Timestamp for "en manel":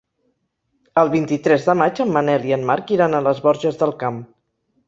2.05-2.49